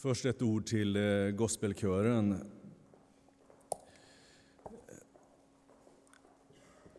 Först 0.00 0.24
ett 0.24 0.42
ord 0.42 0.66
till 0.66 0.96
eh, 0.96 1.30
gospelkören. 1.30 2.50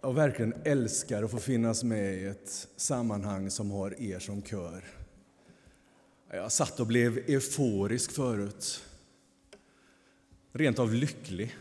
Jag 0.02 0.14
verkligen 0.14 0.54
älskar 0.64 1.24
att 1.24 1.32
få 1.32 1.38
finnas 1.38 1.84
med 1.84 2.14
i 2.14 2.26
ett 2.26 2.68
sammanhang 2.76 3.50
som 3.50 3.72
har 3.72 4.02
er 4.02 4.20
som 4.20 4.42
kör. 4.42 4.84
Jag 6.32 6.52
satt 6.52 6.80
och 6.80 6.88
blev 6.88 7.18
euforisk 7.18 8.12
förut. 8.12 8.84
Rent 10.52 10.80
av 10.80 10.94
lycklig. 10.94 11.56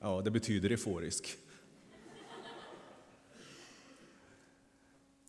Ja, 0.00 0.20
det 0.20 0.30
betyder 0.30 0.70
euforisk. 0.70 1.38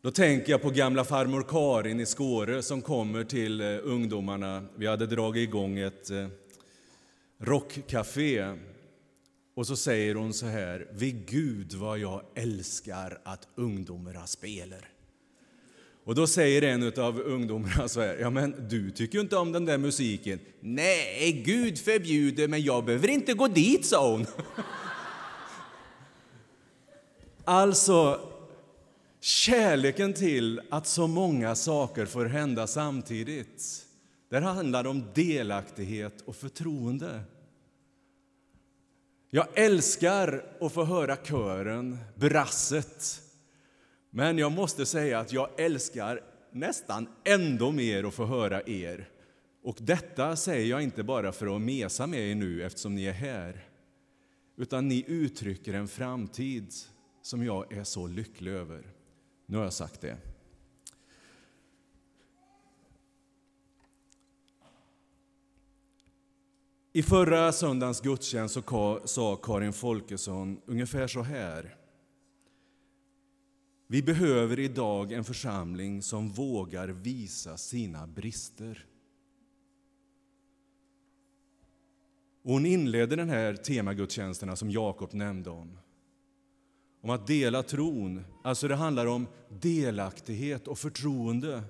Då 0.02 0.12
tänker 0.12 0.52
jag 0.52 0.62
på 0.62 0.70
gamla 0.70 1.04
farmor 1.04 1.46
Karin 1.50 2.00
i 2.00 2.06
Skåre 2.06 2.64
som 2.64 2.82
kommer 2.82 3.24
till 3.24 3.62
eh, 3.62 3.68
ungdomarna. 3.84 4.66
Vi 4.76 4.88
hade 4.88 5.06
dragit 5.06 5.50
igång 5.50 5.80
ett 5.80 6.10
eh, 6.10 6.28
rockcafé. 7.40 8.54
Och 9.56 9.68
så 9.68 9.76
säger 9.76 10.16
hon 10.16 10.34
så 10.34 10.46
här, 10.46 10.88
vid 10.92 11.26
Gud 11.26 11.74
vad 11.74 12.00
jag 12.00 12.22
älskar 12.36 13.22
att 13.24 13.48
ungdomarna 13.56 14.28
spelar. 14.28 14.90
Och 16.04 16.16
då 16.16 16.28
säger 16.28 16.62
en 16.62 17.04
av 17.04 17.20
ungdomarna 17.20 17.88
så 17.88 18.02
här, 18.02 18.18
ja 18.18 18.30
men 18.30 18.68
du 18.70 18.92
tycker 18.92 19.16
ju 19.16 19.22
inte 19.22 19.38
om 19.38 19.52
den 19.52 19.66
där 19.66 19.78
musiken. 19.78 20.40
Nej, 20.60 21.44
Gud 21.46 21.80
förbjuder, 21.80 22.48
men 22.48 22.62
jag 22.62 22.86
behöver 22.86 23.08
inte 23.08 23.34
gå 23.34 23.48
dit, 23.48 23.86
sa 23.86 24.12
hon. 24.12 24.26
alltså, 27.44 28.30
Kärleken 29.28 30.14
till 30.14 30.62
att 30.70 30.88
så 30.88 31.08
många 31.08 31.56
saker 31.56 32.06
får 32.06 32.26
hända 32.26 32.68
samtidigt. 32.68 33.86
Där 34.30 34.42
handlar 34.42 34.84
det 34.84 34.90
om 34.90 35.04
delaktighet 35.14 36.22
och 36.26 36.36
förtroende. 36.36 37.22
Jag 39.30 39.48
älskar 39.54 40.44
att 40.62 40.74
få 40.74 40.84
höra 40.84 41.16
kören, 41.16 41.98
brasset. 42.16 43.22
Men 44.10 44.38
jag 44.38 44.52
måste 44.52 44.86
säga 44.86 45.20
att 45.20 45.34
jag 45.34 45.50
älskar 45.60 46.22
nästan 46.52 47.08
ändå 47.24 47.72
mer 47.72 48.04
att 48.04 48.14
få 48.14 48.26
höra 48.26 48.62
er. 48.62 49.10
Och 49.64 49.78
detta 49.80 50.36
säger 50.36 50.66
jag 50.66 50.84
inte 50.84 51.04
bara 51.04 51.32
för 51.32 51.56
att 51.56 51.62
mesa 51.62 52.08
med 52.08 52.32
er 52.32 52.36
nu 52.36 52.64
eftersom 52.64 52.96
ni 52.96 53.06
är 53.06 53.14
här. 53.14 53.66
Utan 54.58 54.88
ni 54.88 55.06
uttrycker 55.08 55.74
en 55.74 55.88
framtid 55.88 56.74
som 57.22 57.46
jag 57.46 57.74
är 57.74 57.84
så 57.84 58.08
lycklig 58.08 58.52
över. 58.52 58.97
Nu 59.50 59.58
har 59.58 59.64
jag 59.64 59.74
sagt 59.74 60.02
det. 60.02 60.18
I 66.94 67.04
förra 67.04 67.52
söndagens 67.52 68.02
gudstjänst 68.02 68.54
så 68.54 69.02
sa 69.06 69.36
Karin 69.36 69.74
Folkesson 69.74 70.62
ungefär 70.66 71.08
så 71.08 71.22
här. 71.22 71.76
Vi 73.88 74.04
behöver 74.04 74.60
idag 74.60 75.12
en 75.12 75.24
församling 75.24 76.02
som 76.02 76.30
vågar 76.30 76.88
visa 76.88 77.58
sina 77.58 78.08
brister. 78.08 78.86
hon 82.44 82.66
inledde 82.66 83.16
den 83.16 83.30
här 83.30 83.56
temagudstjänsterna 83.56 84.56
som 84.56 84.72
Jakob 84.72 85.14
nämnde 85.14 85.50
om 85.50 85.78
om 87.08 87.14
att 87.14 87.28
dela 87.28 87.64
tron. 87.64 88.24
Alltså 88.44 88.68
det 88.68 88.76
handlar 88.76 89.06
om 89.06 89.28
delaktighet 89.50 90.68
och 90.68 90.80
förtroende. 90.80 91.64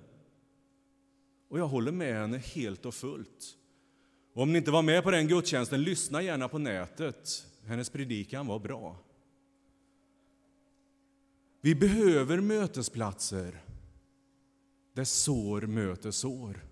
Och 1.50 1.60
jag 1.60 1.68
håller 1.68 1.92
med 1.92 2.14
henne 2.14 2.38
helt 2.38 2.86
och 2.86 2.94
fullt. 2.94 3.58
Och 4.34 4.42
om 4.42 4.52
ni 4.52 4.58
inte 4.58 4.72
var 4.72 4.82
med 4.82 5.04
på 5.04 5.12
den 5.12 5.28
gudstjänsten, 5.28 5.84
lyssna 5.84 6.22
gärna 6.22 6.48
på 6.48 6.58
nätet. 6.58 7.48
Hennes 7.66 7.90
predikan 7.90 8.48
var 8.48 8.60
bra. 8.60 8.98
Vi 11.62 11.76
behöver 11.76 12.42
mötesplatser 12.42 13.62
där 14.94 15.04
sår 15.04 15.62
möter 15.62 16.12
sår. 16.12 16.66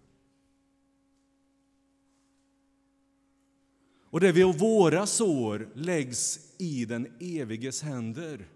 Och 4.09 4.19
där 4.19 4.31
vi 4.31 4.43
och 4.43 4.59
våra 4.59 5.05
sår 5.05 5.69
läggs 5.73 6.53
i 6.57 6.85
den 6.85 7.07
eviges 7.19 7.81
händer. 7.81 8.47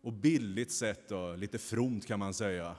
Och 0.00 0.12
billigt 0.12 0.72
sett, 0.72 1.08
då, 1.08 1.36
lite 1.36 1.58
fromt 1.58 2.06
kan 2.06 2.18
man 2.18 2.34
säga, 2.34 2.76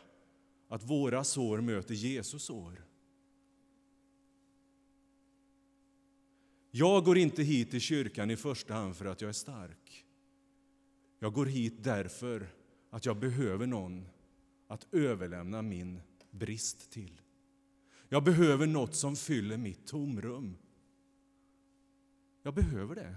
att 0.68 0.84
våra 0.84 1.24
sår 1.24 1.62
möter 1.62 1.94
Jesus 1.94 2.44
sår. 2.44 2.86
Jag 6.72 7.04
går 7.04 7.18
inte 7.18 7.44
hit 7.44 7.72
till 7.72 7.82
kyrkan 7.82 8.32
i 8.32 8.38
första 8.38 8.74
hand 8.74 8.96
för 8.96 9.06
att 9.06 9.22
jag 9.22 9.30
är 9.30 9.34
stark. 9.34 10.06
Jag 11.20 11.34
går 11.34 11.46
hit 11.46 11.84
därför 11.84 12.48
att 12.90 13.06
jag 13.06 13.18
behöver 13.18 13.68
någon 13.68 14.08
att 14.68 14.94
överlämna 14.94 15.62
min 15.62 16.02
brist 16.32 16.92
till. 16.92 17.22
Jag 18.10 18.24
behöver 18.24 18.68
något 18.68 18.96
som 18.96 19.16
fyller 19.16 19.58
mitt 19.58 19.88
tomrum. 19.88 20.58
Jag 22.44 22.54
behöver 22.54 22.96
det. 22.96 23.16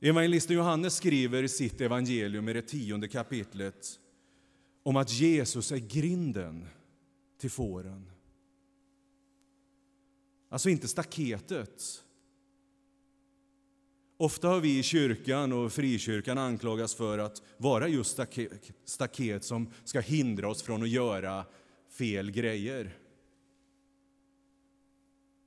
Evangelisten 0.00 0.56
Johannes 0.56 0.96
skriver 0.96 1.42
i 1.42 1.48
sitt 1.48 1.80
evangelium 1.80 2.48
i 2.48 2.52
det 2.52 2.62
tionde 2.62 3.08
kapitlet 3.08 4.00
om 4.82 4.96
att 4.96 5.12
Jesus 5.12 5.72
är 5.72 5.76
grinden 5.78 6.66
till 7.38 7.50
fåren. 7.50 8.10
Alltså 10.48 10.68
inte 10.68 10.88
staketet. 10.88 12.04
Ofta 14.16 14.48
har 14.48 14.60
vi 14.60 14.78
i 14.78 14.82
kyrkan 14.82 15.52
och 15.52 15.72
frikyrkan 15.72 16.38
anklagats 16.38 16.94
för 16.94 17.18
att 17.18 17.42
vara 17.56 17.88
just 17.88 18.20
staket 18.84 19.44
som 19.44 19.70
ska 19.84 20.00
hindra 20.00 20.48
oss 20.48 20.62
från 20.62 20.82
att 20.82 20.88
göra 20.88 21.44
fel 21.90 22.30
grejer. 22.30 22.96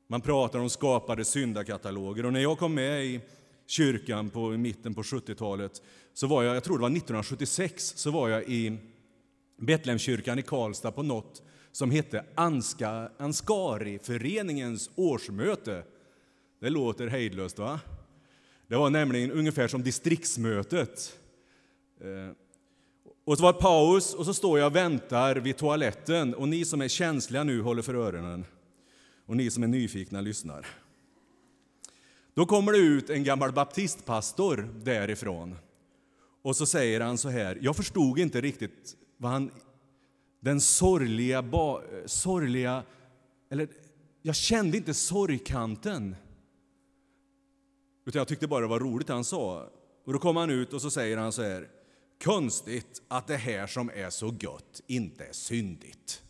Man 0.07 0.21
pratar 0.21 0.59
om 0.59 0.69
skapade 0.69 1.25
syndakataloger. 1.25 2.25
Och 2.25 2.33
när 2.33 2.39
jag 2.39 2.57
kom 2.57 2.73
med 2.73 3.05
i 3.05 3.21
kyrkan 3.71 4.29
på, 4.29 4.53
i 4.53 4.57
mitten 4.57 4.93
på 4.93 5.01
70-talet, 5.01 5.81
så 6.13 6.27
var 6.27 6.43
jag, 6.43 6.55
jag 6.55 6.63
tror 6.63 6.77
det 6.77 6.81
var 6.81 6.89
1976, 6.89 7.93
så 7.95 8.11
var 8.11 8.29
jag 8.29 8.43
i 8.43 8.77
Betlehemskyrkan 9.57 10.39
i 10.39 10.41
Karlstad 10.41 10.91
på 10.91 11.03
något 11.03 11.41
som 11.71 11.91
hette 11.91 12.25
Anska, 12.35 13.11
Anskariföreningens 13.17 14.89
årsmöte. 14.95 15.83
Det 16.59 16.69
låter 16.69 17.07
hejdlöst, 17.07 17.59
va? 17.59 17.79
Det 18.67 18.75
var 18.75 18.89
nämligen 18.89 19.31
ungefär 19.31 19.67
som 19.67 19.83
distriktsmötet. 19.83 21.17
Eh, 22.01 22.35
och 23.25 23.37
så 23.37 23.43
var 23.43 23.53
det 23.53 23.59
paus 23.59 24.13
och 24.13 24.25
så 24.25 24.33
står 24.33 24.59
jag 24.59 24.67
och 24.67 24.75
väntar 24.75 25.35
vid 25.35 25.57
toaletten 25.57 26.33
och 26.33 26.49
ni 26.49 26.65
som 26.65 26.81
är 26.81 26.87
känsliga 26.87 27.43
nu 27.43 27.61
håller 27.61 27.81
för 27.81 27.93
öronen 27.93 28.45
och 29.25 29.37
ni 29.37 29.51
som 29.51 29.63
är 29.63 29.67
nyfikna 29.67 30.21
lyssnar. 30.21 30.80
Då 32.33 32.45
kommer 32.45 32.71
det 32.71 32.77
ut 32.77 33.09
en 33.09 33.23
gammal 33.23 33.51
baptistpastor 33.51 34.69
därifrån. 34.83 35.55
Och 36.41 36.55
så 36.55 36.65
säger 36.65 37.01
han 37.01 37.17
så 37.17 37.29
här, 37.29 37.57
jag 37.61 37.75
förstod 37.75 38.19
inte 38.19 38.41
riktigt 38.41 38.95
vad 39.17 39.31
han, 39.31 39.51
den 40.39 40.61
sorgliga, 40.61 41.43
sorgliga, 42.05 42.83
eller 43.49 43.67
jag 44.21 44.35
kände 44.35 44.77
inte 44.77 44.93
sorgkanten. 44.93 46.15
Utan 48.05 48.19
jag 48.19 48.27
tyckte 48.27 48.47
bara 48.47 48.61
det 48.61 48.67
var 48.67 48.79
roligt 48.79 49.09
han 49.09 49.23
sa. 49.23 49.69
Och 50.05 50.13
då 50.13 50.19
kom 50.19 50.35
han 50.35 50.49
ut 50.49 50.73
och 50.73 50.81
så 50.81 50.91
säger 50.91 51.17
han 51.17 51.31
så 51.31 51.41
här, 51.41 51.67
konstigt 52.23 53.01
att 53.07 53.27
det 53.27 53.37
här 53.37 53.67
som 53.67 53.89
är 53.89 54.09
så 54.09 54.35
gött 54.39 54.81
inte 54.87 55.25
är 55.25 55.33
syndigt. 55.33 56.23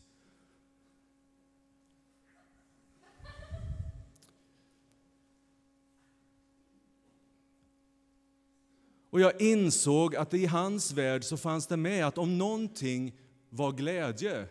Och 9.11 9.21
jag 9.21 9.41
insåg 9.41 10.15
att 10.15 10.33
i 10.33 10.45
hans 10.45 10.91
värld 10.91 11.23
så 11.23 11.37
fanns 11.37 11.67
det 11.67 11.77
med 11.77 12.05
att 12.07 12.17
om 12.17 12.37
någonting 12.37 13.15
var 13.49 13.71
glädje 13.71 14.47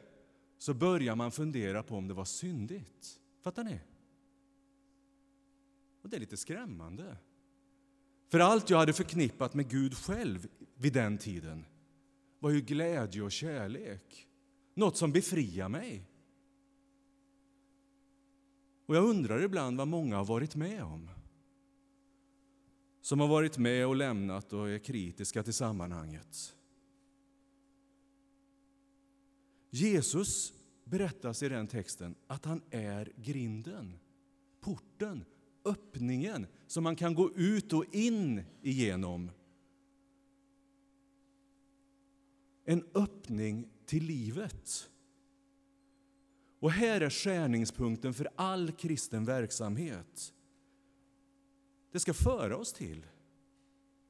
så 0.59 0.75
börjar 0.75 1.15
man 1.15 1.33
fundera 1.33 1.83
på 1.83 1.97
om 1.97 2.09
det 2.09 2.15
var 2.15 2.25
syndigt. 2.25 3.21
Fattar 3.43 3.65
ni? 3.65 3.81
Och 6.03 6.09
det 6.09 6.17
är 6.17 6.21
lite 6.21 6.37
skrämmande. 6.37 7.17
För 8.29 8.41
allt 8.41 8.71
jag 8.71 8.79
hade 8.79 8.93
förknippat 8.93 9.55
med 9.55 9.71
Gud 9.71 9.95
själv 9.95 10.49
vid 10.75 10.93
den 10.93 11.19
tiden 11.19 11.65
var 12.39 12.51
ju 12.51 12.61
glädje 12.61 13.23
och 13.23 13.33
kärlek. 13.33 14.29
Något 14.75 14.97
som 14.97 15.13
befriar 15.13 15.69
mig. 15.69 16.07
Och 18.87 18.97
jag 18.97 19.05
undrar 19.05 19.43
ibland 19.43 19.79
vad 19.79 19.89
många 19.89 20.17
har 20.17 20.25
varit 20.25 20.57
med 20.57 20.83
om 20.83 21.11
som 23.01 23.21
har 23.21 23.29
varit 23.29 23.59
med 23.59 23.87
och 23.87 23.97
lämnat 23.97 24.53
och 24.53 24.71
är 24.71 24.79
kritiska 24.79 25.43
till 25.43 25.55
sammanhanget. 25.55 26.57
Jesus 29.71 30.53
berättas 30.85 31.43
i 31.43 31.49
den 31.49 31.67
texten 31.67 32.15
att 32.27 32.45
han 32.45 32.63
är 32.71 33.13
grinden, 33.17 33.99
porten, 34.61 35.25
öppningen 35.65 36.47
som 36.67 36.85
man 36.85 36.97
kan 36.97 37.15
gå 37.15 37.31
ut 37.37 37.73
och 37.73 37.95
in 37.95 38.45
igenom. 38.63 39.31
En 42.65 42.85
öppning 42.95 43.69
till 43.87 44.05
livet. 44.05 44.91
Och 46.59 46.71
här 46.71 47.01
är 47.01 47.11
skärningspunkten 47.11 48.15
för 48.15 48.29
all 48.37 48.73
kristen 48.73 49.25
verksamhet. 49.25 50.33
Det 51.91 52.01
ska 52.01 52.15
föra 52.15 52.57
oss 52.57 52.73
till 52.73 53.07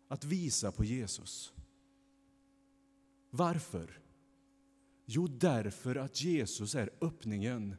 att 0.09 0.25
visa 0.25 0.73
på 0.73 0.85
Jesus. 0.85 1.53
Varför? 3.31 4.01
Jo, 5.05 5.27
därför 5.27 5.97
att 5.97 6.23
Jesus 6.23 6.75
är 6.75 6.91
öppningen 7.01 7.77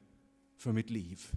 för 0.57 0.71
mitt 0.71 0.89
liv. 0.89 1.31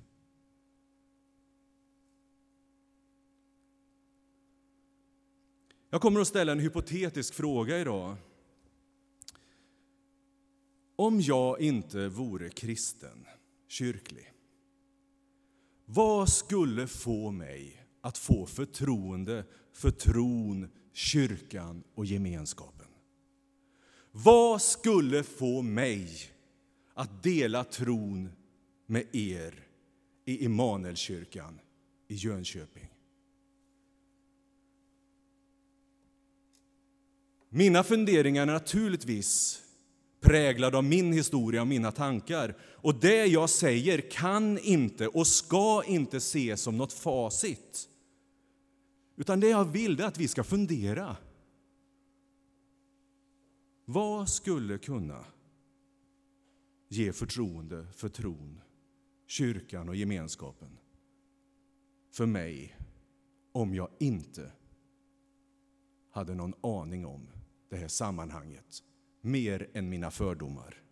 Jag 5.90 6.00
kommer 6.00 6.20
att 6.20 6.28
ställa 6.28 6.52
en 6.52 6.58
hypotetisk 6.58 7.34
fråga 7.34 7.78
idag. 7.78 8.16
Om 10.96 11.20
jag 11.20 11.60
inte 11.60 12.08
vore 12.08 12.50
kristen, 12.50 13.26
kyrklig, 13.68 14.32
vad 15.84 16.28
skulle 16.28 16.86
få 16.86 17.30
mig 17.30 17.83
att 18.04 18.18
få 18.18 18.46
förtroende 18.46 19.44
för 19.72 19.90
tron, 19.90 20.68
kyrkan 20.92 21.82
och 21.94 22.06
gemenskapen? 22.06 22.86
Vad 24.10 24.62
skulle 24.62 25.22
få 25.22 25.62
mig 25.62 26.08
att 26.94 27.22
dela 27.22 27.64
tron 27.64 28.30
med 28.86 29.06
er 29.12 29.66
i 30.24 30.44
Immanuelskyrkan 30.44 31.60
i 32.08 32.14
Jönköping? 32.14 32.90
Mina 37.48 37.84
funderingar 37.84 38.42
är 38.42 38.46
naturligtvis 38.46 39.62
präglade 40.20 40.76
av 40.76 40.84
min 40.84 41.12
historia 41.12 41.60
och 41.60 41.66
mina 41.66 41.92
tankar. 41.92 42.56
Och 42.62 42.94
det 42.94 43.26
jag 43.26 43.50
säger 43.50 44.10
kan 44.10 44.58
inte 44.58 45.08
och 45.08 45.26
ska 45.26 45.84
inte 45.86 46.16
ses 46.16 46.60
som 46.60 46.76
något 46.76 46.92
facit. 46.92 47.88
Utan 49.16 49.40
det 49.40 49.48
jag 49.48 49.64
vill 49.64 50.00
är 50.00 50.04
att 50.04 50.18
vi 50.18 50.28
ska 50.28 50.44
fundera. 50.44 51.16
Vad 53.84 54.28
skulle 54.28 54.78
kunna 54.78 55.24
ge 56.88 57.12
förtroende 57.12 57.86
för 57.92 58.08
tron, 58.08 58.60
kyrkan 59.26 59.88
och 59.88 59.96
gemenskapen 59.96 60.78
för 62.10 62.26
mig 62.26 62.76
om 63.52 63.74
jag 63.74 63.88
inte 63.98 64.52
hade 66.10 66.34
någon 66.34 66.54
aning 66.60 67.06
om 67.06 67.28
det 67.68 67.76
här 67.76 67.88
sammanhanget 67.88 68.82
mer 69.20 69.70
än 69.74 69.88
mina 69.88 70.10
fördomar. 70.10 70.82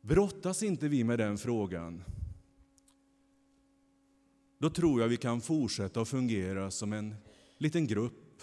Brottas 0.00 0.62
inte 0.62 0.88
vi 0.88 1.04
med 1.04 1.18
den 1.18 1.38
frågan 1.38 2.04
då 4.60 4.70
tror 4.70 5.00
jag 5.00 5.08
vi 5.08 5.16
kan 5.16 5.40
fortsätta 5.40 6.00
att 6.00 6.08
fungera 6.08 6.70
som 6.70 6.92
en 6.92 7.14
liten 7.58 7.86
grupp 7.86 8.42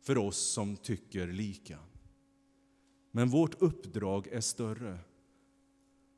för 0.00 0.18
oss 0.18 0.38
som 0.38 0.76
tycker 0.76 1.26
lika. 1.26 1.78
Men 3.10 3.28
vårt 3.28 3.62
uppdrag 3.62 4.26
är 4.26 4.40
större, 4.40 4.98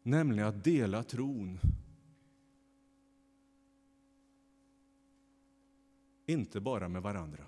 nämligen 0.03 0.49
att 0.49 0.65
dela 0.65 1.03
tron. 1.03 1.59
Inte 6.27 6.61
bara 6.61 6.89
med 6.89 7.03
varandra. 7.03 7.45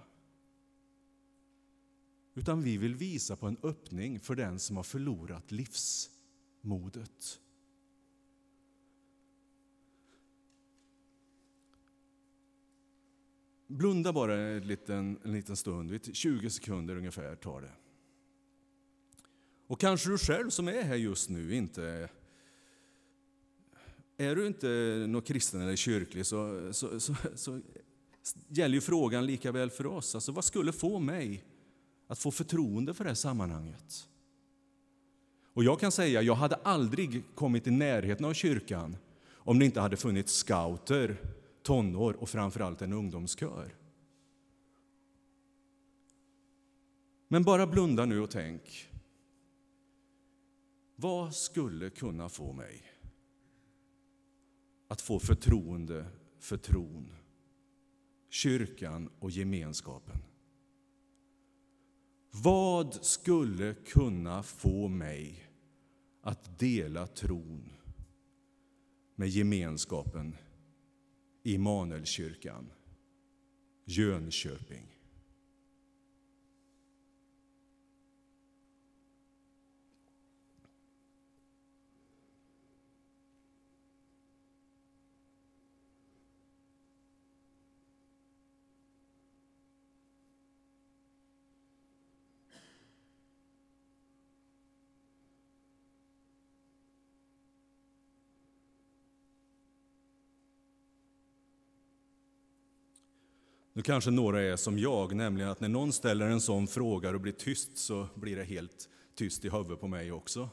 Utan 2.34 2.62
vi 2.62 2.76
vill 2.76 2.94
visa 2.94 3.36
på 3.36 3.46
en 3.46 3.56
öppning 3.62 4.20
för 4.20 4.34
den 4.34 4.58
som 4.58 4.76
har 4.76 4.84
förlorat 4.84 5.52
livsmodet. 5.52 7.40
Blunda 13.68 14.12
bara 14.12 14.34
en 14.34 14.66
liten, 14.66 15.18
en 15.24 15.32
liten 15.32 15.56
stund, 15.56 16.00
20 16.12 16.50
sekunder 16.50 16.96
ungefär 16.96 17.36
tar 17.36 17.60
det. 17.60 17.72
Och 19.66 19.80
kanske 19.80 20.10
du 20.10 20.18
själv 20.18 20.50
som 20.50 20.68
är 20.68 20.82
här 20.82 20.96
just 20.96 21.28
nu 21.28 21.54
inte 21.54 22.08
är 24.16 24.36
du 24.36 24.46
inte 24.46 24.68
någon 25.08 25.22
kristen 25.22 25.60
eller 25.60 25.76
kyrklig 25.76 26.26
så, 26.26 26.72
så, 26.72 27.00
så, 27.00 27.14
så 27.34 27.60
gäller 28.48 28.74
ju 28.74 28.80
frågan 28.80 29.26
lika 29.26 29.52
väl 29.52 29.70
för 29.70 29.86
oss. 29.86 30.14
Alltså, 30.14 30.32
vad 30.32 30.44
skulle 30.44 30.72
få 30.72 30.98
mig 30.98 31.44
att 32.06 32.18
få 32.18 32.30
förtroende 32.30 32.94
för 32.94 33.04
det 33.04 33.10
här 33.10 33.14
sammanhanget? 33.14 34.08
Och 35.54 35.64
jag 35.64 35.80
kan 35.80 35.92
säga, 35.92 36.22
jag 36.22 36.34
hade 36.34 36.54
aldrig 36.54 37.22
kommit 37.34 37.66
i 37.66 37.70
närheten 37.70 38.26
av 38.26 38.34
kyrkan 38.34 38.96
om 39.30 39.58
det 39.58 39.64
inte 39.64 39.80
hade 39.80 39.96
funnits 39.96 40.32
scouter 40.32 41.16
tonår 41.68 42.12
och 42.12 42.28
framförallt 42.28 42.82
en 42.82 42.92
ungdomskör. 42.92 43.74
Men 47.28 47.42
bara 47.42 47.66
blunda 47.66 48.04
nu 48.04 48.20
och 48.20 48.30
tänk. 48.30 48.88
Vad 50.96 51.34
skulle 51.34 51.90
kunna 51.90 52.28
få 52.28 52.52
mig 52.52 52.82
att 54.88 55.00
få 55.00 55.18
förtroende 55.18 56.06
för 56.38 56.56
tron, 56.56 57.12
kyrkan 58.28 59.10
och 59.18 59.30
gemenskapen? 59.30 60.22
Vad 62.30 62.94
skulle 63.04 63.74
kunna 63.74 64.42
få 64.42 64.88
mig 64.88 65.50
att 66.20 66.58
dela 66.58 67.06
tron 67.06 67.72
med 69.14 69.28
gemenskapen 69.28 70.34
Immanuelskyrkan, 71.48 72.70
Jönköping. 73.86 74.97
Nu 103.78 103.82
kanske 103.82 104.10
några 104.10 104.42
är 104.42 104.56
som 104.56 104.78
jag, 104.78 105.14
nämligen 105.14 105.50
att 105.50 105.60
när 105.60 105.68
någon 105.68 105.92
ställer 105.92 106.26
en 106.26 106.40
sån 106.40 106.66
fråga 106.66 107.10
och 107.10 107.20
blir 107.20 107.32
tyst 107.32 107.76
så 107.78 108.08
blir 108.14 108.36
det 108.36 108.44
helt 108.44 108.88
tyst 109.14 109.44
i 109.44 109.50
huvudet 109.50 109.80
på 109.80 109.88
mig 109.88 110.12
också. 110.12 110.48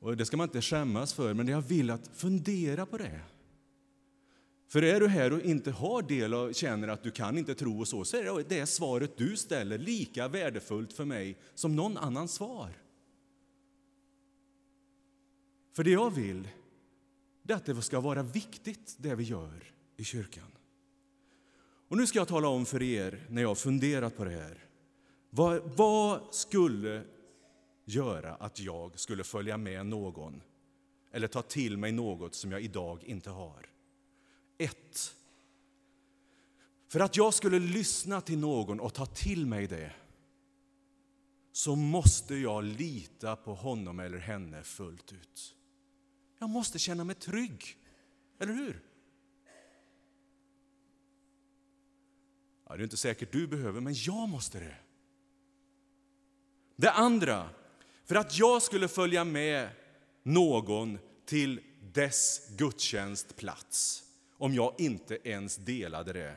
Och 0.00 0.16
Det 0.16 0.24
ska 0.24 0.36
man 0.36 0.48
inte 0.48 0.62
skämmas 0.62 1.14
för, 1.14 1.34
men 1.34 1.48
jag 1.48 1.62
vill 1.62 1.90
att 1.90 2.10
fundera 2.14 2.86
på 2.86 2.98
det. 2.98 3.20
För 4.68 4.82
är 4.82 5.00
du 5.00 5.08
här 5.08 5.32
och 5.32 5.40
inte 5.40 5.70
har 5.70 6.02
del 6.02 6.34
och 6.34 6.54
känner 6.54 6.88
att 6.88 7.02
du 7.02 7.10
kan 7.10 7.38
inte 7.38 7.54
tro 7.54 7.80
och 7.80 7.88
så, 7.88 8.04
så 8.04 8.16
är 8.16 8.44
det 8.48 8.66
svaret 8.66 9.16
du 9.16 9.36
ställer 9.36 9.78
lika 9.78 10.28
värdefullt 10.28 10.92
för 10.92 11.04
mig 11.04 11.38
som 11.54 11.76
någon 11.76 11.96
annans 11.96 12.32
svar. 12.32 12.78
För 15.76 15.84
det 15.84 15.90
jag 15.90 16.10
vill, 16.10 16.48
det 17.42 17.52
är 17.52 17.56
att 17.56 17.66
det 17.66 17.82
ska 17.82 18.00
vara 18.00 18.22
viktigt 18.22 18.96
det 18.98 19.14
vi 19.14 19.24
gör 19.24 19.72
i 19.96 20.04
kyrkan. 20.04 20.50
Och 21.90 21.96
nu 21.96 22.06
ska 22.06 22.18
jag 22.18 22.28
tala 22.28 22.48
om 22.48 22.66
för 22.66 22.82
er, 22.82 23.26
när 23.28 23.42
jag 23.42 23.48
har 23.48 23.54
funderat 23.54 24.16
på 24.16 24.24
det 24.24 24.30
här, 24.30 24.64
vad, 25.30 25.62
vad 25.76 26.34
skulle 26.34 27.04
göra 27.84 28.34
att 28.34 28.60
jag 28.60 28.98
skulle 28.98 29.24
följa 29.24 29.56
med 29.56 29.86
någon 29.86 30.42
eller 31.12 31.28
ta 31.28 31.42
till 31.42 31.76
mig 31.76 31.92
något 31.92 32.34
som 32.34 32.52
jag 32.52 32.62
idag 32.62 33.04
inte 33.04 33.30
har? 33.30 33.66
Ett. 34.58 35.16
För 36.88 37.00
att 37.00 37.16
jag 37.16 37.34
skulle 37.34 37.58
lyssna 37.58 38.20
till 38.20 38.38
någon 38.38 38.80
och 38.80 38.94
ta 38.94 39.06
till 39.06 39.46
mig 39.46 39.66
det 39.66 39.92
så 41.52 41.76
måste 41.76 42.34
jag 42.34 42.64
lita 42.64 43.36
på 43.36 43.54
honom 43.54 44.00
eller 44.00 44.18
henne 44.18 44.62
fullt 44.62 45.12
ut. 45.12 45.56
Jag 46.38 46.50
måste 46.50 46.78
känna 46.78 47.04
mig 47.04 47.14
trygg, 47.14 47.76
eller 48.38 48.52
hur? 48.52 48.89
Det 52.80 52.82
är 52.82 52.86
inte 52.86 52.96
säkert 52.96 53.32
du 53.32 53.46
behöver, 53.46 53.80
men 53.80 53.94
jag 53.96 54.28
måste 54.28 54.60
det. 54.60 54.76
Det 56.76 56.90
andra, 56.90 57.50
för 58.04 58.14
att 58.14 58.38
jag 58.38 58.62
skulle 58.62 58.88
följa 58.88 59.24
med 59.24 59.68
någon 60.22 60.98
till 61.24 61.60
dess 61.92 62.48
gudstjänstplats, 62.56 64.04
om 64.32 64.54
jag 64.54 64.74
inte 64.78 65.28
ens 65.28 65.56
delade 65.56 66.12
det, 66.12 66.36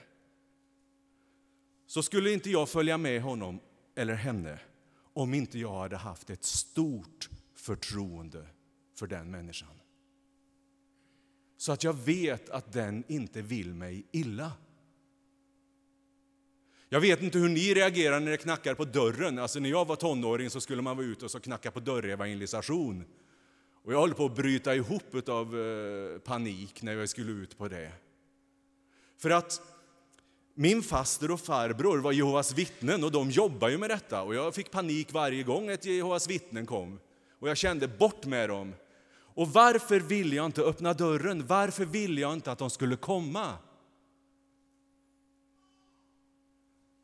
så 1.88 2.04
skulle 2.04 2.32
inte 2.32 2.50
jag 2.50 2.70
följa 2.70 2.98
med 2.98 3.22
honom 3.22 3.60
eller 3.96 4.14
henne 4.14 4.60
om 5.14 5.34
inte 5.34 5.60
jag 5.60 5.80
hade 5.80 5.98
haft 5.98 6.30
ett 6.30 6.44
stort 6.44 7.30
förtroende 7.56 8.48
för 8.96 9.08
den 9.08 9.32
människan. 9.32 9.80
Så 11.58 11.72
att 11.72 11.84
jag 11.84 11.94
vet 11.94 12.50
att 12.50 12.74
den 12.74 13.04
inte 13.08 13.42
vill 13.42 13.74
mig 13.74 14.06
illa. 14.12 14.52
Jag 16.94 17.00
vet 17.00 17.22
inte 17.22 17.38
hur 17.38 17.50
ni 17.50 17.74
reagerar 17.74 18.20
när 18.20 18.32
det 18.32 18.38
knackar 18.38 18.74
på 18.74 18.86
dörren. 18.86 19.40
Alltså 19.40 19.60
när 19.60 19.70
jag 19.70 19.86
var 19.88 19.96
tonåring 19.96 20.50
så 20.50 20.62
skulle 20.62 20.82
man 20.82 20.98
vara 20.98 21.06
ute 21.06 21.26
och 21.26 21.32
så 21.32 21.40
knacka 21.40 21.72
på 21.72 21.80
dörrevangelisation. 21.80 23.06
Och 23.84 23.94
jag 23.94 24.00
höll 24.00 24.14
på 24.14 24.26
att 24.26 24.36
bryta 24.36 24.76
ihop 24.76 25.30
av 25.30 25.60
eh, 25.60 26.20
panik 26.20 26.82
när 26.82 26.96
jag 26.96 27.10
skulle 27.10 27.32
ut 27.32 27.58
på 27.58 27.68
det. 27.68 27.92
För 29.18 29.30
att 29.30 29.62
min 30.54 30.84
faster 30.84 31.32
och 31.32 31.40
farbror 31.40 31.98
var 31.98 32.12
Jehovas 32.12 32.54
vittnen 32.54 33.04
och 33.04 33.12
de 33.12 33.30
jobbar 33.32 33.70
ju 33.70 33.78
med 33.78 33.90
detta. 33.90 34.22
Och 34.24 34.36
jag 34.36 34.56
fick 34.56 34.72
panik 34.72 35.14
varje 35.14 35.44
gång 35.44 35.70
ett 35.70 35.86
Jehovas 35.86 36.30
vittnen 36.30 36.66
kom. 36.66 37.00
Och 37.40 37.50
jag 37.50 37.58
kände 37.58 37.88
bort 37.88 38.26
med 38.26 38.50
dem. 38.50 38.74
Och 39.16 39.48
varför 39.48 40.00
ville 40.00 40.36
jag 40.36 40.46
inte 40.46 40.62
öppna 40.62 40.94
dörren? 40.94 41.48
Varför 41.48 41.86
ville 41.86 42.22
jag 42.22 42.34
inte 42.34 42.52
att 42.52 42.60
de 42.60 42.70
skulle 42.70 42.96
komma? 42.96 43.58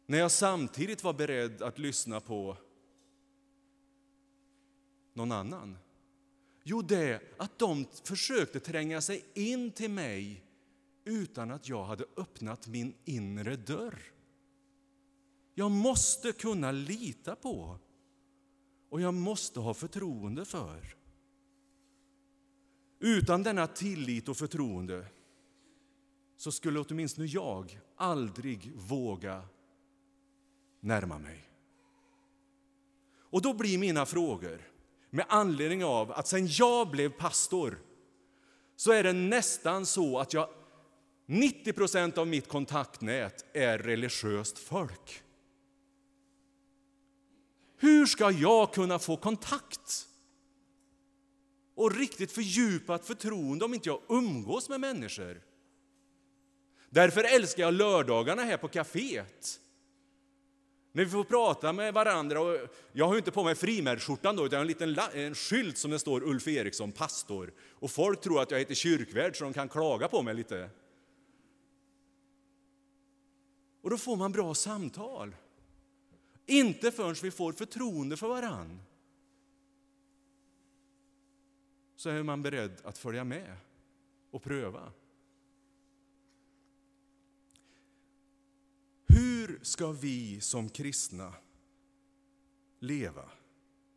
När 0.09 0.17
jag 0.17 0.31
samtidigt 0.31 1.03
var 1.03 1.13
beredd 1.13 1.61
att 1.61 1.79
lyssna 1.79 2.19
på 2.19 2.57
någon 5.13 5.31
annan. 5.31 5.77
Jo, 6.63 6.81
det 6.81 7.21
att 7.37 7.59
de 7.59 7.85
försökte 8.03 8.59
tränga 8.59 9.01
sig 9.01 9.25
in 9.33 9.71
till 9.71 9.91
mig 9.91 10.43
utan 11.05 11.51
att 11.51 11.69
jag 11.69 11.83
hade 11.83 12.05
öppnat 12.17 12.67
min 12.67 12.93
inre 13.05 13.55
dörr. 13.55 13.99
Jag 15.53 15.71
måste 15.71 16.31
kunna 16.31 16.71
lita 16.71 17.35
på 17.35 17.79
och 18.89 19.01
jag 19.01 19.13
måste 19.13 19.59
ha 19.59 19.73
förtroende 19.73 20.45
för. 20.45 20.95
Utan 22.99 23.43
denna 23.43 23.67
tillit 23.67 24.29
och 24.29 24.37
förtroende 24.37 25.05
så 26.35 26.51
skulle 26.51 26.79
åtminstone 26.79 27.27
jag 27.27 27.79
aldrig 27.95 28.71
våga 28.75 29.43
närma 30.79 31.19
mig. 31.19 31.49
Och 33.31 33.41
då 33.41 33.53
blir 33.53 33.77
mina 33.77 34.05
frågor, 34.05 34.61
med 35.09 35.25
anledning 35.29 35.83
av 35.83 36.11
att 36.11 36.27
sen 36.27 36.47
jag 36.47 36.89
blev 36.89 37.09
pastor 37.09 37.79
så 38.75 38.91
är 38.91 39.03
det 39.03 39.13
nästan 39.13 39.85
så 39.85 40.19
att 40.19 40.33
jag 40.33 40.49
90 41.25 41.73
procent 41.73 42.17
av 42.17 42.27
mitt 42.27 42.47
kontaktnät 42.47 43.45
är 43.53 43.77
religiöst 43.77 44.59
folk. 44.59 45.23
Hur 47.77 48.05
ska 48.05 48.31
jag 48.31 48.73
kunna 48.73 48.99
få 48.99 49.17
kontakt 49.17 50.07
och 51.75 51.95
riktigt 51.95 52.31
fördjupat 52.31 53.05
förtroende 53.05 53.65
om 53.65 53.73
inte 53.73 53.89
jag 53.89 54.01
umgås 54.09 54.69
med 54.69 54.79
människor? 54.79 55.41
Därför 56.89 57.23
älskar 57.23 57.63
jag 57.63 57.73
lördagarna 57.73 58.43
här 58.43 58.57
på 58.57 58.67
kaféet. 58.67 59.59
När 60.91 61.05
vi 61.05 61.11
får 61.11 61.23
prata 61.23 61.73
med 61.73 61.93
varandra. 61.93 62.41
Och 62.41 62.57
jag 62.91 63.07
har 63.07 63.17
inte 63.17 63.31
på 63.31 63.43
mig 63.43 63.55
frimärksskjortan 63.55 64.35
då, 64.35 64.45
utan 64.45 64.61
en 64.61 64.67
liten 64.67 64.99
en 65.13 65.35
skylt 65.35 65.77
som 65.77 65.91
det 65.91 65.99
står 65.99 66.23
Ulf 66.23 66.47
Eriksson, 66.47 66.91
pastor. 66.91 67.53
Och 67.71 67.91
folk 67.91 68.21
tror 68.21 68.41
att 68.41 68.51
jag 68.51 68.59
heter 68.59 68.75
kyrkvärd 68.75 69.35
så 69.35 69.43
de 69.43 69.53
kan 69.53 69.69
klaga 69.69 70.07
på 70.07 70.21
mig 70.21 70.35
lite. 70.35 70.69
Och 73.81 73.89
då 73.89 73.97
får 73.97 74.15
man 74.15 74.31
bra 74.31 74.53
samtal. 74.53 75.35
Inte 76.45 76.91
förrän 76.91 77.15
vi 77.23 77.31
får 77.31 77.53
förtroende 77.53 78.17
för 78.17 78.27
varann. 78.27 78.79
Så 81.95 82.09
är 82.09 82.23
man 82.23 82.41
beredd 82.41 82.71
att 82.83 82.97
följa 82.97 83.23
med 83.23 83.55
och 84.31 84.43
pröva. 84.43 84.91
Hur 89.19 89.59
ska 89.61 89.91
vi 89.91 90.41
som 90.41 90.69
kristna 90.69 91.33
leva 92.79 93.29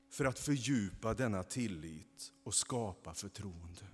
för 0.09 0.25
att 0.25 0.39
fördjupa 0.39 1.15
denna 1.15 1.43
tillit 1.43 2.33
och 2.43 2.55
skapa 2.55 3.15
förtroende? 3.15 3.87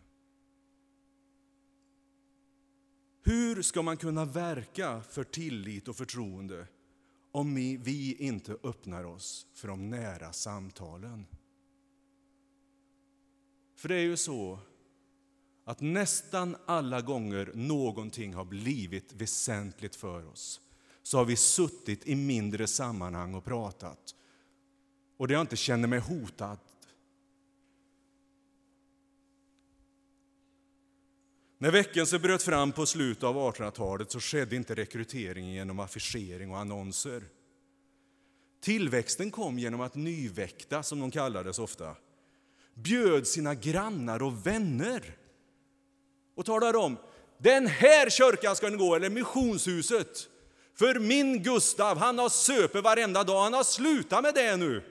Hur 3.22 3.62
ska 3.62 3.82
man 3.82 3.96
kunna 3.96 4.24
verka 4.24 5.02
för 5.02 5.24
tillit 5.24 5.88
och 5.88 5.96
förtroende 5.96 6.66
om 7.30 7.54
vi 7.54 8.16
inte 8.18 8.56
öppnar 8.62 9.04
oss 9.04 9.46
för 9.54 9.68
de 9.68 9.90
nära 9.90 10.32
samtalen? 10.32 11.26
För 13.74 13.88
det 13.88 13.94
är 13.94 14.04
ju 14.04 14.16
så 14.16 14.58
att 15.64 15.80
nästan 15.80 16.56
alla 16.66 17.00
gånger 17.00 17.52
någonting 17.54 18.34
har 18.34 18.44
blivit 18.44 19.12
väsentligt 19.12 19.96
för 19.96 20.26
oss 20.26 20.60
så 21.08 21.18
har 21.18 21.24
vi 21.24 21.36
suttit 21.36 22.06
i 22.06 22.14
mindre 22.14 22.66
sammanhang 22.66 23.34
och 23.34 23.44
pratat. 23.44 24.14
Och 25.16 25.28
det 25.28 25.34
jag 25.34 25.40
inte 25.40 25.56
känner 25.56 25.88
mig 25.88 25.98
hotad 25.98 26.58
När 31.58 31.70
väckelsen 31.70 32.22
bröt 32.22 32.42
fram 32.42 32.72
på 32.72 32.86
slutet 32.86 33.24
av 33.24 33.36
1800-talet 33.36 34.10
så 34.10 34.20
skedde 34.20 34.56
inte 34.56 34.74
rekryteringen 34.74 35.52
genom 35.52 35.80
affischering 35.80 36.50
och 36.50 36.58
annonser. 36.58 37.22
Tillväxten 38.60 39.30
kom 39.30 39.58
genom 39.58 39.80
att 39.80 39.94
nyväckta, 39.94 40.82
som 40.82 41.00
de 41.00 41.10
kallades 41.10 41.58
ofta, 41.58 41.96
bjöd 42.74 43.26
sina 43.26 43.54
grannar 43.54 44.22
och 44.22 44.46
vänner 44.46 45.16
och 46.34 46.46
talade 46.46 46.78
om 46.78 46.96
den 47.38 47.66
här 47.66 48.10
kyrkan 48.10 48.56
ska 48.56 48.68
ni 48.68 48.76
gå, 48.76 48.94
eller 48.94 49.10
missionshuset. 49.10 50.28
För 50.78 50.98
min 50.98 51.42
Gustav, 51.42 51.98
han 51.98 52.18
har 52.18 52.28
söpe 52.28 52.80
varenda 52.80 53.24
dag, 53.24 53.42
han 53.42 53.54
har 53.54 53.64
slutat 53.64 54.22
med 54.22 54.34
det 54.34 54.56
nu. 54.56 54.82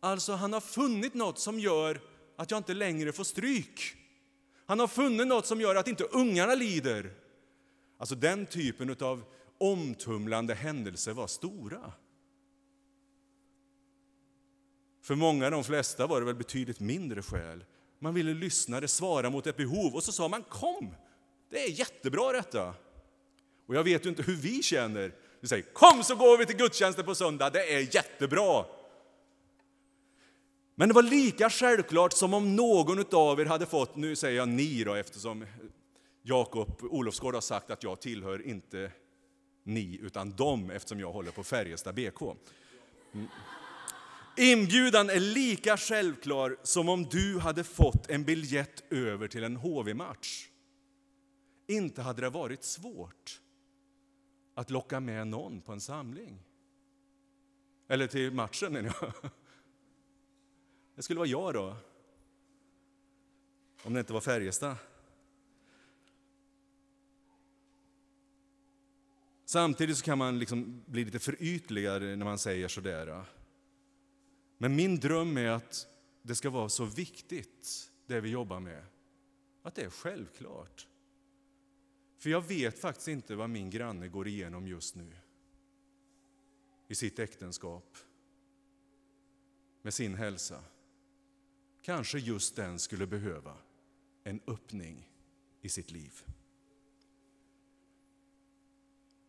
Alltså, 0.00 0.32
han 0.32 0.52
har 0.52 0.60
funnit 0.60 1.14
något 1.14 1.38
som 1.38 1.58
gör 1.58 2.00
att 2.36 2.50
jag 2.50 2.58
inte 2.58 2.74
längre 2.74 3.12
får 3.12 3.24
stryk. 3.24 3.96
Han 4.66 4.80
har 4.80 4.86
funnit 4.86 5.26
något 5.26 5.46
som 5.46 5.60
gör 5.60 5.74
att 5.74 5.88
inte 5.88 6.04
ungarna 6.04 6.54
lider. 6.54 7.10
Alltså 7.98 8.14
den 8.14 8.46
typen 8.46 8.96
av 9.00 9.24
omtumlande 9.58 10.54
händelser 10.54 11.12
var 11.12 11.26
stora. 11.26 11.92
För 15.00 15.14
många, 15.14 15.50
de 15.50 15.64
flesta, 15.64 16.06
var 16.06 16.20
det 16.20 16.26
väl 16.26 16.34
betydligt 16.34 16.80
mindre 16.80 17.22
skäl. 17.22 17.64
Man 18.04 18.14
ville 18.14 18.34
lyssna, 18.34 18.80
det 18.80 18.88
svara 18.88 19.30
mot 19.30 19.46
ett 19.46 19.56
behov 19.56 19.94
och 19.94 20.02
så 20.02 20.12
sa 20.12 20.28
man 20.28 20.42
kom, 20.42 20.94
det 21.50 21.64
är 21.64 21.70
jättebra 21.70 22.32
detta. 22.32 22.74
Och 23.66 23.74
jag 23.74 23.84
vet 23.84 24.06
ju 24.06 24.08
inte 24.08 24.22
hur 24.22 24.36
vi 24.36 24.62
känner. 24.62 25.14
Vi 25.40 25.48
säger 25.48 25.62
kom 25.62 26.04
så 26.04 26.16
går 26.16 26.38
vi 26.38 26.46
till 26.46 26.56
gudstjänsten 26.56 27.04
på 27.04 27.14
söndag, 27.14 27.50
det 27.50 27.74
är 27.74 27.94
jättebra. 27.94 28.64
Men 30.74 30.88
det 30.88 30.94
var 30.94 31.02
lika 31.02 31.50
självklart 31.50 32.12
som 32.12 32.34
om 32.34 32.56
någon 32.56 33.04
av 33.12 33.40
er 33.40 33.44
hade 33.44 33.66
fått, 33.66 33.96
nu 33.96 34.16
säger 34.16 34.36
jag 34.36 34.48
ni 34.48 34.84
då 34.84 34.94
eftersom 34.94 35.46
Jakob 36.22 36.82
Olofsgård 36.82 37.34
har 37.34 37.40
sagt 37.40 37.70
att 37.70 37.82
jag 37.82 38.00
tillhör 38.00 38.46
inte 38.46 38.90
ni 39.62 39.98
utan 40.02 40.30
dem 40.30 40.70
eftersom 40.70 41.00
jag 41.00 41.12
håller 41.12 41.30
på 41.30 41.44
Färjestad 41.44 41.94
BK. 41.94 42.22
Mm. 43.14 43.28
Inbjudan 44.36 45.10
är 45.10 45.20
lika 45.20 45.76
självklar 45.76 46.56
som 46.62 46.88
om 46.88 47.04
du 47.04 47.38
hade 47.38 47.64
fått 47.64 48.10
en 48.10 48.24
biljett 48.24 48.92
över 48.92 49.28
till 49.28 49.44
en 49.44 49.56
HV-match. 49.56 50.48
Inte 51.66 52.02
hade 52.02 52.20
det 52.20 52.30
varit 52.30 52.64
svårt 52.64 53.40
att 54.54 54.70
locka 54.70 55.00
med 55.00 55.26
någon 55.26 55.60
på 55.60 55.72
en 55.72 55.80
samling. 55.80 56.42
Eller 57.88 58.06
till 58.06 58.32
matchen, 58.32 58.72
menar 58.72 58.96
jag. 59.00 59.30
Det 60.94 61.02
skulle 61.02 61.18
vara 61.18 61.28
jag 61.28 61.54
då. 61.54 61.76
Om 63.82 63.94
det 63.94 64.00
inte 64.00 64.12
var 64.12 64.20
Färjestad. 64.20 64.76
Samtidigt 69.44 70.02
kan 70.02 70.18
man 70.18 70.38
liksom 70.38 70.82
bli 70.86 71.04
lite 71.04 71.18
förytligare 71.18 72.16
när 72.16 72.24
man 72.24 72.38
säger 72.38 72.68
sådär. 72.68 73.24
Men 74.58 74.76
min 74.76 75.00
dröm 75.00 75.36
är 75.36 75.48
att 75.48 75.86
det 76.22 76.34
ska 76.34 76.50
vara 76.50 76.68
så 76.68 76.84
viktigt, 76.84 77.90
det 78.06 78.20
vi 78.20 78.28
jobbar 78.28 78.60
med, 78.60 78.84
att 79.62 79.74
det 79.74 79.82
är 79.82 79.90
självklart. 79.90 80.88
För 82.18 82.30
jag 82.30 82.40
vet 82.40 82.78
faktiskt 82.78 83.08
inte 83.08 83.34
vad 83.34 83.50
min 83.50 83.70
granne 83.70 84.08
går 84.08 84.28
igenom 84.28 84.68
just 84.68 84.94
nu 84.94 85.12
i 86.88 86.94
sitt 86.94 87.18
äktenskap, 87.18 87.96
med 89.82 89.94
sin 89.94 90.14
hälsa. 90.14 90.64
Kanske 91.82 92.18
just 92.18 92.56
den 92.56 92.78
skulle 92.78 93.06
behöva 93.06 93.56
en 94.24 94.40
öppning 94.46 95.10
i 95.60 95.68
sitt 95.68 95.90
liv. 95.90 96.22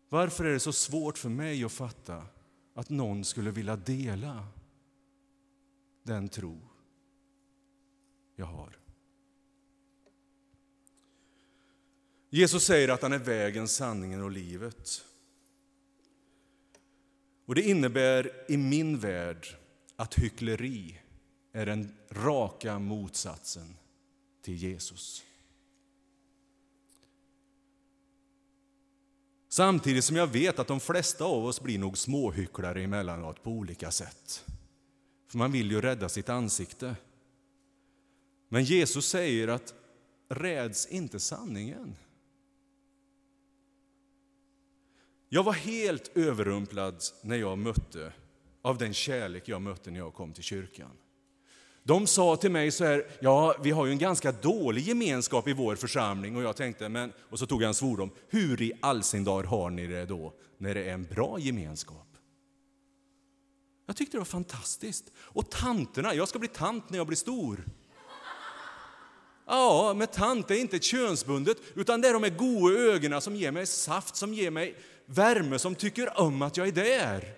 Varför 0.09 0.45
är 0.45 0.53
det 0.53 0.59
så 0.59 0.73
svårt 0.73 1.17
för 1.17 1.29
mig 1.29 1.63
att 1.63 1.71
fatta 1.71 2.25
att 2.73 2.89
någon 2.89 3.25
skulle 3.25 3.51
vilja 3.51 3.75
dela 3.75 4.47
den 6.05 6.29
tro 6.29 6.61
jag 8.35 8.45
har? 8.45 8.77
Jesus 12.29 12.65
säger 12.65 12.89
att 12.89 13.01
han 13.01 13.13
är 13.13 13.19
vägen, 13.19 13.67
sanningen 13.67 14.23
och 14.23 14.31
livet. 14.31 15.05
Och 17.45 17.55
Det 17.55 17.61
innebär 17.61 18.45
i 18.51 18.57
min 18.57 18.99
värld 18.99 19.47
att 19.95 20.15
hyckleri 20.15 21.01
är 21.51 21.65
den 21.65 21.95
raka 22.09 22.79
motsatsen 22.79 23.75
till 24.41 24.55
Jesus. 24.55 25.23
Samtidigt 29.49 30.03
som 30.03 30.15
jag 30.15 30.27
vet 30.27 30.59
att 30.59 30.67
de 30.67 30.79
flesta 30.79 31.25
av 31.25 31.45
oss 31.45 31.61
blir 31.61 31.79
nog 31.79 31.97
småhycklare 31.97 32.83
emellanåt 32.83 33.43
på 33.43 33.51
olika 33.51 33.91
sätt. 33.91 34.45
För 35.35 35.39
man 35.39 35.51
vill 35.51 35.71
ju 35.71 35.81
rädda 35.81 36.09
sitt 36.09 36.29
ansikte. 36.29 36.95
Men 38.49 38.63
Jesus 38.63 39.07
säger 39.07 39.47
att 39.47 39.73
räds 40.29 40.87
inte 40.87 41.19
sanningen. 41.19 41.95
Jag 45.29 45.43
var 45.43 45.53
helt 45.53 46.17
överrumplad 46.17 47.03
när 47.21 47.35
jag 47.35 47.57
mötte 47.57 48.13
av 48.61 48.77
den 48.77 48.93
kärlek 48.93 49.47
jag 49.47 49.61
mötte 49.61 49.91
när 49.91 49.99
jag 49.99 50.13
kom 50.13 50.33
till 50.33 50.43
kyrkan. 50.43 50.91
De 51.83 52.07
sa 52.07 52.35
till 52.35 52.51
mig 52.51 52.71
så 52.71 52.85
här, 52.85 53.07
ja, 53.19 53.55
vi 53.63 53.71
har 53.71 53.85
ju 53.85 53.91
en 53.91 53.97
ganska 53.97 54.31
dålig 54.31 54.83
gemenskap 54.83 55.47
i 55.47 55.53
vår 55.53 55.75
församling. 55.75 56.35
Och 56.35 56.43
jag 56.43 56.55
tänkte, 56.55 56.89
men, 56.89 57.13
och 57.19 57.39
så 57.39 57.45
tog 57.45 57.63
jag 57.63 57.67
en 57.67 57.73
svordom, 57.73 58.11
hur 58.29 58.61
i 58.61 58.73
all 58.79 59.03
sin 59.03 59.23
dar 59.23 59.43
har 59.43 59.69
ni 59.69 59.87
det 59.87 60.05
då 60.05 60.33
när 60.57 60.73
det 60.73 60.83
är 60.83 60.93
en 60.93 61.03
bra 61.03 61.39
gemenskap? 61.39 62.14
Jag 63.85 63.95
tyckte 63.95 64.17
det 64.17 64.19
var 64.19 64.25
fantastiskt. 64.25 65.11
Och 65.17 65.49
tanterna, 65.49 66.13
jag 66.13 66.27
ska 66.27 66.39
bli 66.39 66.47
tant 66.47 66.89
när 66.89 66.97
jag 66.97 67.07
blir 67.07 67.17
stor. 67.17 67.65
Ja, 69.45 69.93
men 69.95 70.07
tant 70.07 70.51
är 70.51 70.55
inte 70.55 70.79
könsbundet, 70.79 71.57
utan 71.75 72.01
det 72.01 72.07
är 72.07 72.13
de 72.13 72.23
här 72.23 72.37
goda 72.37 72.79
ögonen 72.79 73.21
som 73.21 73.35
ger 73.35 73.51
mig 73.51 73.65
saft, 73.65 74.15
som 74.15 74.33
ger 74.33 74.51
mig 74.51 74.75
värme, 75.05 75.59
som 75.59 75.75
tycker 75.75 76.19
om 76.19 76.41
att 76.41 76.57
jag 76.57 76.67
är 76.67 76.71
där. 76.71 77.37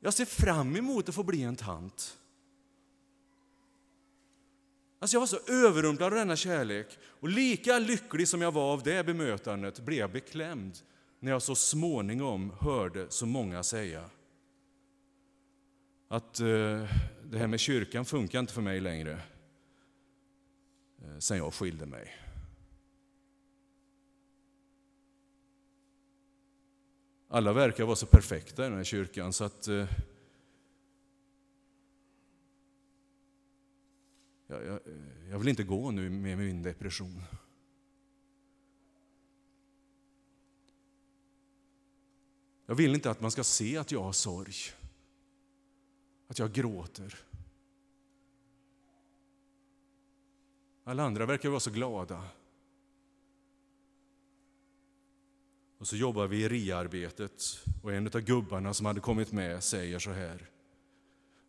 Jag 0.00 0.14
ser 0.14 0.24
fram 0.24 0.76
emot 0.76 1.08
att 1.08 1.14
få 1.14 1.22
bli 1.22 1.42
en 1.42 1.56
tant. 1.56 2.18
Alltså 4.98 5.14
jag 5.14 5.20
var 5.20 5.26
så 5.26 5.38
överrumplad 5.48 6.12
av 6.12 6.18
denna 6.18 6.36
kärlek. 6.36 6.98
Och 7.02 7.28
lika 7.28 7.78
lycklig 7.78 8.28
som 8.28 8.42
jag 8.42 8.52
var 8.52 8.72
av 8.72 8.82
det 8.82 9.06
bemötandet 9.06 9.80
blev 9.80 9.98
jag 9.98 10.12
beklämd 10.12 10.78
när 11.24 11.30
jag 11.32 11.42
så 11.42 11.54
småningom 11.54 12.52
hörde 12.60 13.10
så 13.10 13.26
många 13.26 13.62
säga 13.62 14.10
att 16.08 16.40
eh, 16.40 16.46
det 17.24 17.38
här 17.38 17.46
med 17.46 17.60
kyrkan 17.60 18.04
funkar 18.04 18.40
inte 18.40 18.52
för 18.52 18.62
mig 18.62 18.80
längre 18.80 19.22
eh, 21.02 21.18
sen 21.18 21.36
jag 21.36 21.54
skilde 21.54 21.86
mig. 21.86 22.12
Alla 27.28 27.52
verkar 27.52 27.84
vara 27.84 27.96
så 27.96 28.06
perfekta 28.06 28.66
i 28.66 28.68
den 28.68 28.76
här 28.76 28.84
kyrkan 28.84 29.32
så 29.32 29.44
att 29.44 29.68
eh, 29.68 29.88
jag, 34.46 34.66
jag, 34.66 34.80
jag 35.30 35.38
vill 35.38 35.48
inte 35.48 35.64
gå 35.64 35.90
nu 35.90 36.10
med 36.10 36.38
min 36.38 36.62
depression. 36.62 37.22
Jag 42.66 42.74
vill 42.74 42.94
inte 42.94 43.10
att 43.10 43.20
man 43.20 43.30
ska 43.30 43.44
se 43.44 43.76
att 43.76 43.92
jag 43.92 44.02
har 44.02 44.12
sorg, 44.12 44.54
att 46.28 46.38
jag 46.38 46.52
gråter. 46.52 47.18
Alla 50.84 51.02
andra 51.02 51.26
verkar 51.26 51.48
vara 51.48 51.60
så 51.60 51.70
glada. 51.70 52.28
Och 55.78 55.88
så 55.88 55.96
jobbar 55.96 56.26
vi 56.26 56.44
i 56.44 56.48
RIA-arbetet 56.48 57.42
och 57.82 57.92
en 57.92 58.06
av 58.06 58.20
gubbarna 58.20 58.74
som 58.74 58.86
hade 58.86 59.00
kommit 59.00 59.32
med 59.32 59.64
säger 59.64 59.98
så 59.98 60.10
här. 60.10 60.50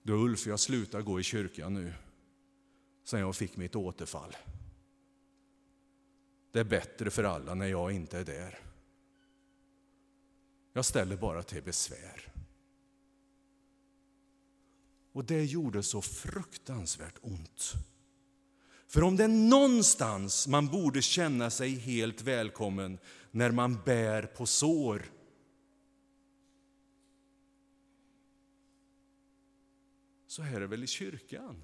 Du 0.03 0.13
Ulf, 0.13 0.47
jag 0.47 0.59
slutar 0.59 1.01
gå 1.01 1.19
i 1.19 1.23
kyrkan 1.23 1.73
nu 1.73 1.93
sen 3.03 3.19
jag 3.19 3.35
fick 3.35 3.57
mitt 3.57 3.75
återfall. 3.75 4.35
Det 6.51 6.59
är 6.59 6.63
bättre 6.63 7.11
för 7.11 7.23
alla 7.23 7.53
när 7.53 7.67
jag 7.67 7.91
inte 7.91 8.19
är 8.19 8.25
där. 8.25 8.64
Jag 10.75 10.85
ställer 10.85 11.17
bara 11.17 11.43
till 11.43 11.63
besvär. 11.63 12.33
Och 15.11 15.25
det 15.25 15.43
gjorde 15.43 15.83
så 15.83 16.01
fruktansvärt 16.01 17.17
ont. 17.21 17.73
För 18.87 19.03
om 19.03 19.17
det 19.17 19.23
är 19.23 19.27
någonstans 19.27 20.47
man 20.47 20.67
borde 20.67 21.01
känna 21.01 21.49
sig 21.49 21.69
helt 21.69 22.21
välkommen 22.21 22.97
när 23.31 23.51
man 23.51 23.81
bär 23.85 24.23
på 24.23 24.45
sår 24.45 25.05
så 30.27 30.43
är 30.43 30.59
det 30.59 30.67
väl 30.67 30.83
i 30.83 30.87
kyrkan. 30.87 31.63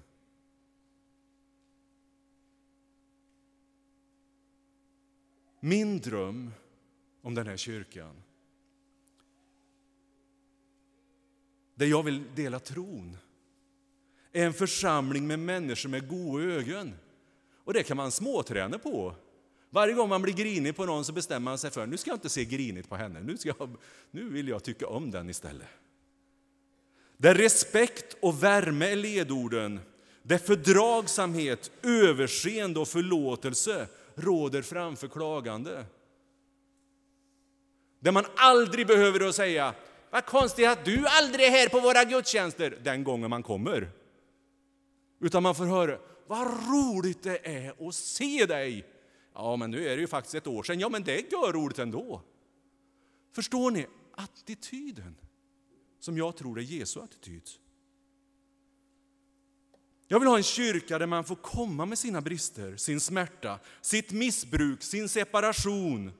Min 5.60 6.00
dröm 6.00 6.52
om 7.22 7.34
den 7.34 7.46
här 7.46 7.56
kyrkan 7.56 8.22
där 11.82 11.88
jag 11.88 12.02
vill 12.02 12.24
dela 12.34 12.58
tron 12.58 13.16
är 14.32 14.46
en 14.46 14.52
församling 14.52 15.26
med 15.26 15.38
människor 15.38 15.88
med 15.88 16.08
goda 16.08 16.44
ögon. 16.44 16.94
Och 17.64 17.74
det 17.74 17.82
kan 17.82 17.96
man 17.96 18.10
småträna 18.10 18.78
på. 18.78 19.14
Varje 19.70 19.94
gång 19.94 20.08
man 20.08 20.22
blir 20.22 20.34
grinig 20.34 20.76
på 20.76 20.86
någon 20.86 21.04
så 21.04 21.12
bestämmer 21.12 21.44
man 21.44 21.58
sig 21.58 21.70
för 21.70 21.86
nu 21.86 21.96
ska 21.96 22.10
jag 22.10 22.16
inte 22.16 22.28
se 22.28 22.44
grinigt 22.44 22.88
på 22.88 22.96
henne, 22.96 23.20
nu, 23.20 23.36
ska 23.36 23.52
jag, 23.58 23.76
nu 24.10 24.28
vill 24.28 24.48
jag 24.48 24.64
tycka 24.64 24.86
om 24.86 25.10
den 25.10 25.30
istället. 25.30 25.66
Där 27.16 27.34
respekt 27.34 28.16
och 28.20 28.42
värme 28.42 28.92
är 28.92 28.96
ledorden, 28.96 29.80
där 30.22 30.38
fördragsamhet, 30.38 31.70
överseende 31.82 32.80
och 32.80 32.88
förlåtelse 32.88 33.86
råder 34.14 34.62
framför 34.62 35.08
klagande. 35.08 35.84
Där 38.00 38.12
man 38.12 38.24
aldrig 38.36 38.86
behöver 38.86 39.32
säga 39.32 39.74
vad 40.12 40.26
konstigt 40.26 40.68
att 40.68 40.84
du 40.84 41.06
aldrig 41.06 41.46
är 41.46 41.50
här 41.50 41.68
på 41.68 41.80
våra 41.80 42.04
gudstjänster 42.04 42.78
den 42.82 43.04
gången 43.04 43.30
man 43.30 43.42
kommer. 43.42 43.90
Utan 45.20 45.42
man 45.42 45.54
får 45.54 45.64
höra 45.64 45.98
vad 46.26 46.46
roligt 46.46 47.22
det 47.22 47.46
är 47.46 47.88
att 47.88 47.94
se 47.94 48.46
dig. 48.46 48.86
Ja, 49.34 49.56
men 49.56 49.70
nu 49.70 49.88
är 49.88 49.96
det 49.96 50.00
ju 50.00 50.06
faktiskt 50.06 50.34
ett 50.34 50.46
år 50.46 50.62
sedan. 50.62 50.80
Ja, 50.80 50.88
men 50.88 51.04
det 51.04 51.32
är 51.32 51.52
roligt 51.52 51.78
ändå. 51.78 52.22
Förstår 53.32 53.70
ni 53.70 53.86
attityden 54.14 55.16
som 56.00 56.16
jag 56.16 56.36
tror 56.36 56.58
är 56.58 56.62
Jesu 56.62 57.00
attityd? 57.00 57.48
Jag 60.08 60.20
vill 60.20 60.28
ha 60.28 60.36
en 60.36 60.42
kyrka 60.42 60.98
där 60.98 61.06
man 61.06 61.24
får 61.24 61.36
komma 61.36 61.86
med 61.86 61.98
sina 61.98 62.20
brister, 62.20 62.76
sin 62.76 63.00
smärta, 63.00 63.58
sitt 63.80 64.12
missbruk, 64.12 64.82
sin 64.82 65.08
separation 65.08 66.12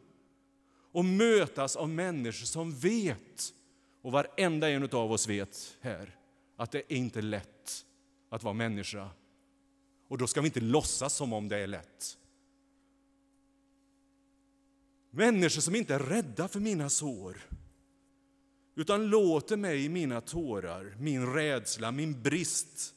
och 0.92 1.04
mötas 1.04 1.76
av 1.76 1.88
människor 1.88 2.46
som 2.46 2.78
vet, 2.78 3.52
och 4.02 4.12
varenda 4.12 4.70
en 4.70 4.82
av 4.92 5.12
oss 5.12 5.28
vet 5.28 5.76
här, 5.80 6.16
att 6.56 6.70
det 6.70 6.78
är 6.78 6.96
inte 6.96 7.22
lätt 7.22 7.84
att 8.28 8.42
vara 8.42 8.54
människa. 8.54 9.10
Och 10.08 10.18
då 10.18 10.26
ska 10.26 10.40
vi 10.40 10.46
inte 10.46 10.60
låtsas 10.60 11.14
som 11.14 11.32
om 11.32 11.48
det 11.48 11.56
är 11.56 11.66
lätt. 11.66 12.18
Människor 15.10 15.60
som 15.60 15.74
inte 15.74 15.94
är 15.94 15.98
rädda 15.98 16.48
för 16.48 16.60
mina 16.60 16.88
sår 16.88 17.42
utan 18.74 19.06
låter 19.06 19.56
mig 19.56 19.84
i 19.84 19.88
mina 19.88 20.20
tårar, 20.20 20.96
min 20.98 21.34
rädsla, 21.34 21.92
min 21.92 22.22
brist 22.22 22.94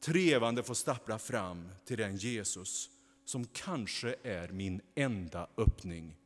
trevande 0.00 0.62
få 0.62 0.74
stappla 0.74 1.18
fram 1.18 1.68
till 1.84 1.98
den 1.98 2.16
Jesus 2.16 2.90
som 3.24 3.46
kanske 3.46 4.16
är 4.22 4.48
min 4.48 4.80
enda 4.94 5.48
öppning. 5.56 6.17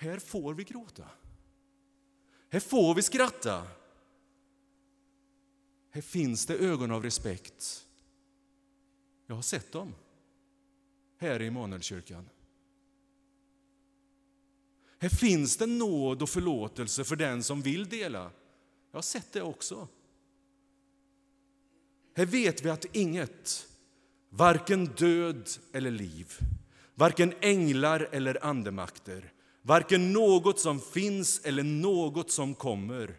Här 0.00 0.18
får 0.18 0.54
vi 0.54 0.64
gråta. 0.64 1.04
Här 2.50 2.60
får 2.60 2.94
vi 2.94 3.02
skratta. 3.02 3.66
Här 5.90 6.02
finns 6.02 6.46
det 6.46 6.54
ögon 6.54 6.90
av 6.90 7.02
respekt. 7.02 7.86
Jag 9.26 9.34
har 9.34 9.42
sett 9.42 9.72
dem 9.72 9.94
här 11.16 11.42
i 11.42 11.46
Immanuelkyrkan. 11.46 12.28
Här 14.98 15.08
finns 15.08 15.56
det 15.56 15.66
nåd 15.66 16.22
och 16.22 16.30
förlåtelse 16.30 17.04
för 17.04 17.16
den 17.16 17.42
som 17.42 17.62
vill 17.62 17.88
dela. 17.88 18.30
Jag 18.90 18.96
har 18.96 19.02
sett 19.02 19.32
det 19.32 19.42
också. 19.42 19.88
Här 22.14 22.26
vet 22.26 22.64
vi 22.64 22.70
att 22.70 22.84
inget, 22.92 23.68
varken 24.28 24.84
död 24.84 25.48
eller 25.72 25.90
liv, 25.90 26.38
varken 26.94 27.34
änglar 27.40 28.08
eller 28.12 28.44
andemakter, 28.44 29.32
varken 29.62 30.12
något 30.12 30.60
som 30.60 30.80
finns 30.80 31.40
eller 31.44 31.62
något 31.62 32.30
som 32.30 32.54
kommer, 32.54 33.16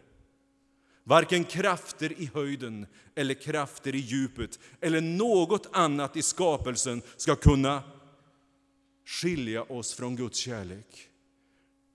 varken 1.04 1.44
krafter 1.44 2.20
i 2.20 2.30
höjden 2.34 2.86
eller 3.14 3.34
krafter 3.34 3.94
i 3.94 3.98
djupet 3.98 4.58
eller 4.80 5.00
något 5.00 5.66
annat 5.72 6.16
i 6.16 6.22
skapelsen 6.22 7.02
ska 7.16 7.36
kunna 7.36 7.82
skilja 9.04 9.62
oss 9.62 9.94
från 9.94 10.16
Guds 10.16 10.38
kärlek. 10.38 11.08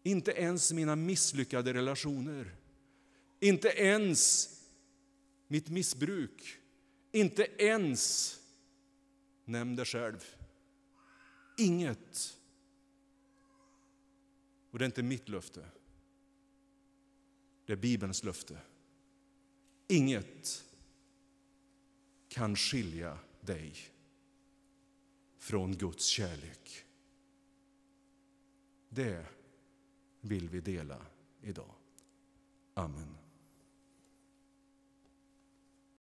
Inte 0.04 0.32
ens 0.32 0.72
mina 0.72 0.96
misslyckade 0.96 1.74
relationer, 1.74 2.56
inte 3.40 3.68
ens 3.68 4.50
mitt 5.48 5.70
missbruk, 5.70 6.58
inte 7.12 7.48
ens, 7.58 8.36
nämn 9.46 9.76
det 9.76 9.86
själv, 9.86 10.26
inget. 11.58 12.37
Och 14.72 14.80
det 14.80 14.86
är 14.86 14.88
inte 14.88 15.04
mitt 15.04 15.30
löfte, 15.30 15.66
det 17.66 17.74
är 17.74 17.78
Bibelns 17.78 18.24
löfte. 18.24 18.60
Inget 19.88 20.66
kan 22.28 22.56
skilja 22.56 23.20
dig 23.42 23.76
från 25.38 25.72
Guds 25.72 26.06
kärlek. 26.06 26.86
Det 28.90 29.26
vill 30.22 30.50
vi 30.50 30.62
dela 30.62 31.06
idag. 31.42 31.76
Amen. 32.74 33.27